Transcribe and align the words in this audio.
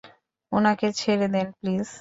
ওনাকে 0.51 0.87
ছেড়ে 0.99 1.27
দিন 1.33 1.47
প্লিজ। 1.57 1.87